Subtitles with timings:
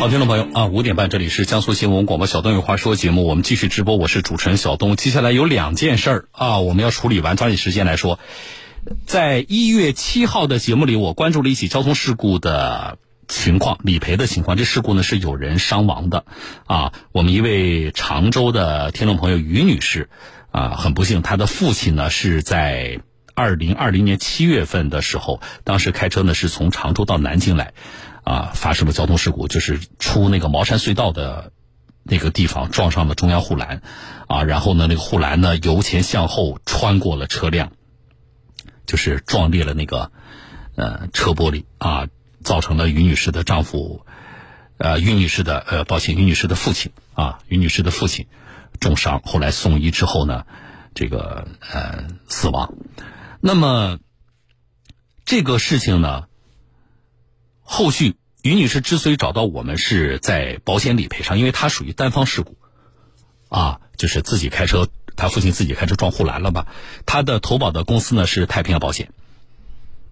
[0.00, 4.96] 好，听众朋友啊，五点半，这里是江苏新闻广播小东有话说节目，我们继续直播，我是主持人小东。
[4.96, 8.18] 接下来有两件事儿啊，我们要处理完，抓紧时间来说。
[9.04, 12.96] 在一月七号的节目里，我关注了一起交通事故的
[13.28, 14.56] 情况，理赔的情况。
[14.56, 16.24] 这事故呢是有人伤亡的
[16.64, 16.94] 啊。
[17.12, 20.08] 我们一位常州的听众朋友于女士
[20.50, 23.02] 啊，很不幸，她的父亲呢是在
[23.34, 27.74] 二零二零年七月份的时候，当时开车呢是从常州到南京来。
[28.22, 31.52] 啊，发生了交通事故，就是出那个茅山隧道的
[32.02, 33.82] 那个地方撞上了中央护栏，
[34.28, 37.72] 啊，然后呢，那个护栏呢由前向后穿过了车辆，
[38.86, 40.12] 就是撞裂了那个
[40.76, 42.08] 呃车玻璃啊，
[42.44, 44.04] 造成了于女士的丈夫，
[44.78, 48.26] 呃，于女士的呃，抱歉，于女士的父亲啊，于女士的父亲
[48.80, 50.44] 重伤，后来送医之后呢，
[50.94, 52.74] 这个呃死亡。
[53.40, 53.98] 那么
[55.24, 56.24] 这个事情呢？
[57.72, 62.56] 后续，于女士之所以找到我们，是在保险理赔上，因为她属于单方事故，
[63.48, 66.66] 啊，就是自己开车，她父亲自己开车撞护栏了吧？
[67.06, 69.12] 她的投保的公司呢是太平洋保险。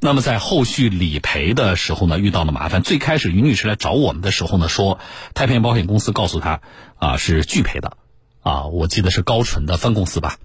[0.00, 2.82] 那么在后续理赔的时候呢，遇到了麻烦。
[2.82, 4.98] 最开始于女士来找我们的时候呢，说
[5.32, 6.60] 太平洋保险公司告诉她，
[6.98, 7.96] 啊是拒赔的，
[8.42, 10.36] 啊，我记得是高淳的分公司吧，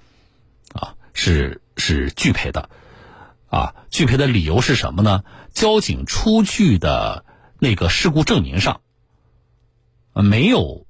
[0.72, 2.70] 啊是是拒赔的。
[3.52, 5.26] 啊，拒赔的理由是什么呢？
[5.52, 7.26] 交警出具的
[7.60, 8.80] 那个事故证明上，
[10.14, 10.88] 没有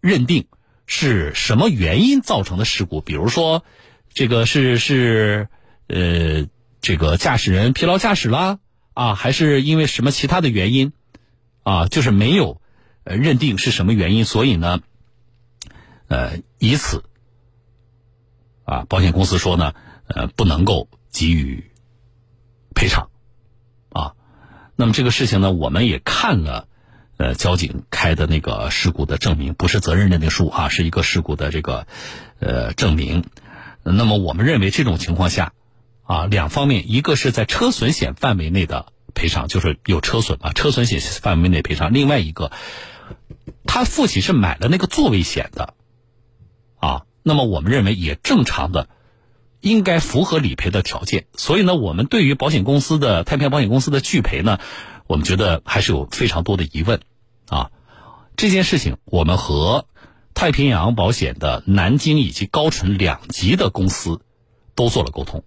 [0.00, 0.46] 认定
[0.86, 3.00] 是什么原因造成的事故。
[3.00, 3.64] 比如说，
[4.12, 5.48] 这个是是
[5.86, 6.46] 呃，
[6.82, 8.58] 这个驾驶人疲劳驾驶啦，
[8.92, 10.92] 啊，还是因为什么其他的原因？
[11.62, 12.60] 啊，就是没有
[13.04, 14.80] 认定是什么原因，所以呢，
[16.08, 17.04] 呃，以此
[18.66, 19.72] 啊，保险公司说呢，
[20.08, 21.71] 呃，不能够给予。
[22.82, 23.10] 赔偿，
[23.90, 24.14] 啊，
[24.74, 26.66] 那么这个事情呢，我们也看了，
[27.16, 31.86] 呃，交警开的那个事故的证明，不是责任认定书啊，是一个事故的这个，
[32.40, 33.22] 呃，证明。
[33.84, 35.52] 那么我们认为这种情况下，
[36.02, 42.50] 啊，两方面，一个是在车损险范围内的赔偿，就是有车损啊，车损险范围内赔偿；另外一个，
[43.64, 45.74] 他父亲是买了那个座位险的，
[46.80, 48.88] 啊，那么我们认为也正常的。
[49.62, 54.58] 应该符合理赔的条件，所以呢，我们对于保险公司的太平洋保险公司的拒赔呢，
[55.06, 57.00] 我们觉得还是有非常多的疑问，
[57.48, 57.70] 啊，
[58.36, 59.86] 这件事情我们和
[60.34, 64.20] 太平洋保险的南京以及高淳两级的公司
[64.74, 65.44] 都做了沟通，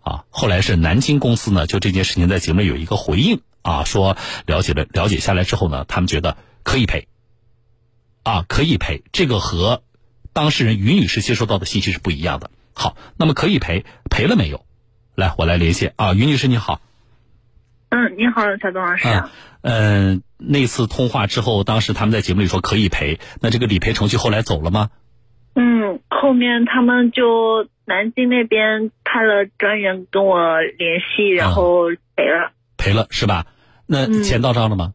[0.00, 4.16] 啊，后来是南京公司呢就这件事情在节目有一个回应，啊，说
[4.46, 7.06] 了解了了解下来之后呢，他们觉得可以赔，
[8.22, 9.82] 啊，可以赔，这个和
[10.32, 12.50] 当事人于女士接收到的信息是不一样的。
[12.78, 14.66] 好，那么可以赔，赔了没有？
[15.14, 16.82] 来，我来连线啊，于女士你好。
[17.88, 19.08] 嗯，你好，小东老师。
[19.62, 24.90] 嗯，那次通话之后，当时他们在节目里说可以赔，那这个理赔程序后来走了吗？
[25.54, 32.52] 嗯，后面他们就南京那边派了专员跟我联系，然后赔了。
[32.76, 33.46] 赔了是吧？
[33.86, 34.92] 那钱到账了吗？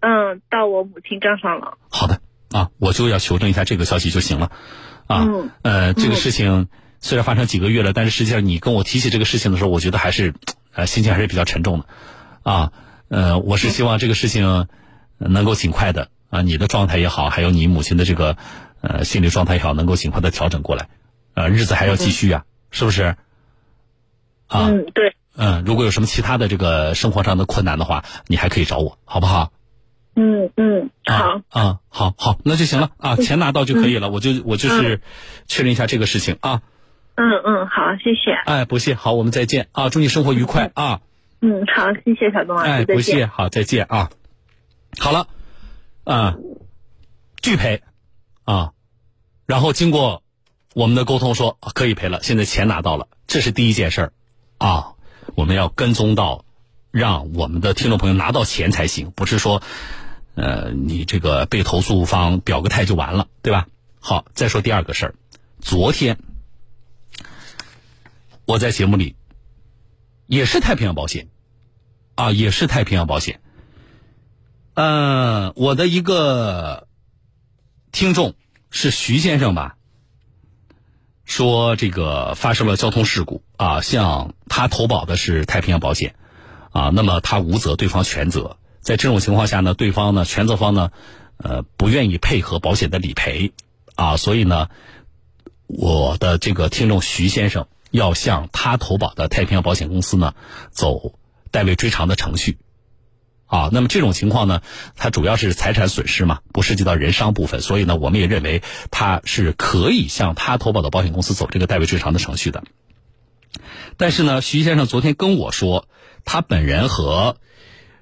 [0.00, 1.78] 嗯，到我母亲账上了。
[1.88, 4.52] 好的啊，我就要求证一下这个消息就行了。
[5.06, 5.26] 啊，
[5.62, 6.68] 呃，这个事情。
[7.06, 10.34] 虽然发生几个月了，但是实际上你跟我提起这个事情的时候，我觉得还是，
[10.74, 11.86] 呃，心情还是比较沉重的，
[12.42, 12.72] 啊，
[13.06, 14.66] 呃，我是希望这个事情
[15.18, 18.36] 能够尽快的啊，你的状态也好，还有你母亲的这个
[18.80, 20.88] 呃心理状态也好，能够尽快的调整过来，
[21.34, 23.14] 呃，日子还要继续啊，是不是？
[24.48, 29.52] 啊，嗯，对，嗯，如果有什么其他的这个生活上的困难的话，你还可以找我，好不好？
[30.16, 35.00] 嗯嗯，好啊，好好，那就行了啊，钱拿到就可以了，我就我就是
[35.46, 36.62] 确认一下这个事情啊。
[37.16, 38.32] 嗯嗯，好，谢谢。
[38.44, 39.88] 哎，不谢，好，我们再见啊！
[39.88, 41.00] 祝你生活愉快啊！
[41.40, 42.70] 嗯，好，谢谢小东老师。
[42.70, 44.10] 哎，不谢，好，再见啊！
[44.98, 45.26] 好了，
[46.04, 46.36] 啊，
[47.40, 47.82] 拒赔
[48.44, 48.72] 啊，
[49.46, 50.22] 然后经过
[50.74, 54.12] 我们的沟通，说可以赔了，现在钱拿到了，这是第一件事儿
[54.58, 54.92] 啊！
[55.34, 56.44] 我们要跟踪到，
[56.90, 59.62] 让我们的听众朋友拿到钱才行，不是说，
[60.34, 63.68] 呃，你这个被投诉方表个态就完了，对吧？
[64.00, 65.14] 好，再说第二个事儿，
[65.60, 66.18] 昨天。
[68.46, 69.16] 我在节目里，
[70.28, 71.26] 也是太平洋保险，
[72.14, 73.40] 啊，也是太平洋保险。
[74.74, 76.86] 嗯，我的一个
[77.90, 78.34] 听众
[78.70, 79.76] 是徐先生吧，
[81.24, 86.14] 说这个发生了交通事故啊，像他投保的是太平洋保险，
[86.70, 88.58] 啊，那么他无责，对方全责。
[88.80, 90.92] 在这种情况下呢，对方呢，全责方呢，
[91.38, 93.52] 呃，不愿意配合保险的理赔，
[93.96, 94.68] 啊，所以呢，
[95.66, 97.66] 我的这个听众徐先生。
[97.96, 100.34] 要向他投保的太平洋保险公司呢
[100.70, 101.18] 走
[101.50, 102.58] 代位追偿的程序，
[103.46, 104.60] 啊，那么这种情况呢，
[104.94, 112.62] 它主要是财产损失嘛，不涉及到人伤部分，所以呢，我们也认为他是可以向他投保的保险公司走这个代为追偿的程序的。
[113.96, 115.88] 但是呢，徐先生昨天跟我说，
[116.26, 117.36] 他本人和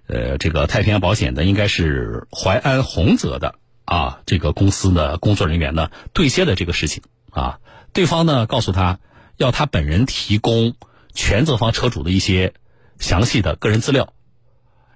[0.09, 3.55] 呃这个太平洋保险的应该是淮安宏泽的
[3.85, 7.59] 啊这个公司的工作人员呢对接的这个事情啊，
[7.93, 8.99] 对方呢告诉他
[9.37, 10.75] 要他本人提供
[11.15, 12.55] 全责方车主的一些
[12.99, 14.13] 详细的个人资料。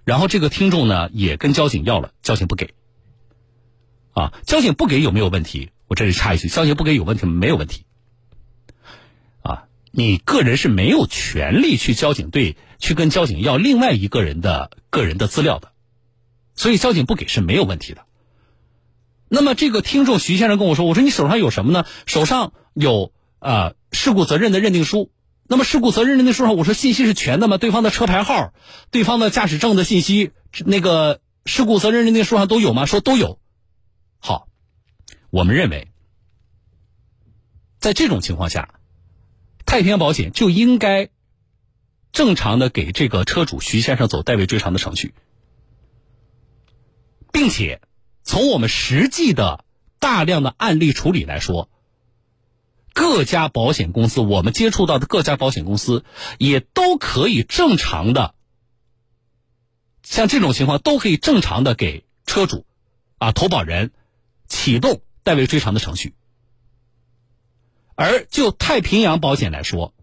[0.05, 2.75] 然后这个听众呢也跟交警要了，交警不给。
[4.13, 5.71] 啊，交警不给有没有问题？
[5.87, 7.33] 我这里插一句，交警不给有问题吗？
[7.33, 7.85] 没有问题。
[9.43, 15.73] 啊，你个人是没有权利去交警队去跟交警要另外一个人的个人的资料的，
[16.55, 18.07] 所以交警不给是没有问题的。
[19.29, 21.85] 那么这个听众徐先生跟我说，我说你手上有什么呢？
[22.07, 25.11] 手上有啊事故责任的认定书。
[25.51, 27.57] 那么事故责任认定书上，我说信息是全的吗？
[27.57, 28.53] 对方的车牌号、
[28.91, 30.33] 对方的驾驶证的信息，
[30.67, 32.85] 那个事故责任认定书上都有吗？
[32.85, 33.41] 说都有。
[34.19, 34.47] 好，
[35.31, 35.89] 我们认为，
[37.79, 38.79] 在这种情况下，
[39.65, 41.09] 太平洋保险就应该
[42.13, 45.15] 正常的给这个车主徐先生走代位追偿的程序，
[47.33, 47.81] 并且
[48.23, 49.65] 从我们实际的
[49.99, 51.71] 大量的案例处理来说。
[53.01, 56.05] 各家保险公司，我们接触到的各家保险公司
[56.37, 58.35] 也都可以正常的，
[60.03, 62.67] 像这种情况都可以正常的给车主
[63.19, 63.93] 啊投保人
[64.49, 66.17] 启动代位追偿的程序。
[67.95, 69.95] 而就太平洋保险来说，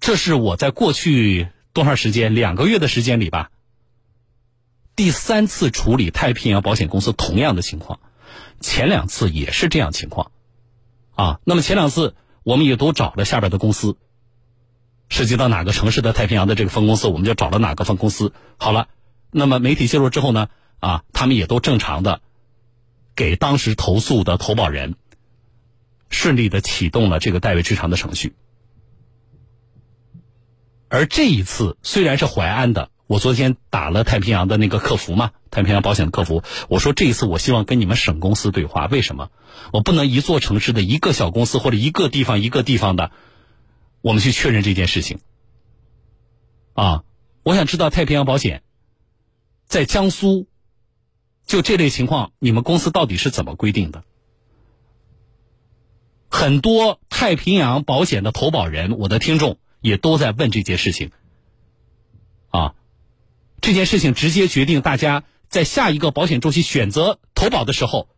[0.00, 3.50] 这是我在过去多长时间两个月的时间里吧，
[4.96, 8.00] 第三次处理太平洋保险公司同样的情况，
[8.62, 10.30] 前两次也是这样情况。
[11.14, 13.96] 啊，那么前两次我们也都找了下边的公司，
[15.08, 18.32] 涉及到哪个城市的太平洋的这个分公司，我们就找了哪个分公司。
[18.56, 18.88] 好了，
[19.30, 20.48] 那么媒体介入之后呢，
[20.80, 22.20] 啊，他们也都正常的
[23.14, 24.96] 给当时投诉的投保人
[26.10, 28.34] 顺利的启动了这个代为追偿的程序。
[30.88, 32.90] 而这一次虽然是淮安的。
[33.06, 39.30] 我昨天打了太平洋的那个客服嘛，太平洋保险的客服，我说这一次我希望跟你们省公司对话，为什么？
[39.74, 43.10] 我不能一座城市的一个小公司或者一个地方一个地方的，
[44.00, 45.18] 我们去确认这件事情。
[46.72, 47.04] 啊，
[47.42, 48.62] 我想知道太平洋保险
[49.66, 50.48] 在江苏
[51.46, 54.02] 就这类情况，你们公司到底是怎么规定的？
[56.30, 61.10] 很多太平洋保险的投保人，我的听众也都在问这件事情。
[62.48, 62.74] 啊。
[63.64, 68.08] 这件事情直接决定大家在下一个保险周期选择投保的时候，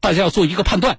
[0.00, 0.98] 大家要做一个判断。